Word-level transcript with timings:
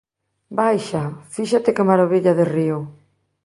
_Baixa, 0.59 1.03
fíxate 1.35 1.73
que 1.75 1.87
marabilla 1.91 2.33
de 2.39 2.45
río. 2.55 2.77